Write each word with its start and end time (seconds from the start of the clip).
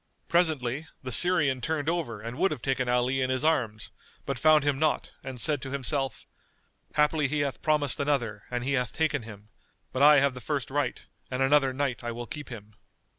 Presently 0.27 0.87
the 1.03 1.11
Syrian 1.11 1.61
turned 1.61 1.87
over 1.87 2.21
and 2.21 2.35
would 2.39 2.49
have 2.49 2.63
taken 2.63 2.89
Ali 2.89 3.21
in 3.21 3.29
his 3.29 3.45
arms, 3.45 3.91
but 4.25 4.39
found 4.39 4.63
him 4.63 4.79
not 4.79 5.11
and 5.23 5.39
said 5.39 5.61
to 5.61 5.69
himself, 5.69 6.25
"Haply 6.95 7.27
he 7.27 7.41
hath 7.41 7.61
promised 7.61 7.99
another 7.99 8.41
and 8.49 8.63
he 8.63 8.73
hath 8.73 8.93
taken 8.93 9.21
him; 9.21 9.49
but 9.93 10.01
I 10.01 10.17
have 10.19 10.33
the 10.33 10.41
first 10.41 10.71
right 10.71 11.03
and 11.29 11.43
another 11.43 11.71
night 11.71 12.03
I 12.03 12.13
will 12.13 12.25
keep 12.25 12.49
him." 12.49 12.73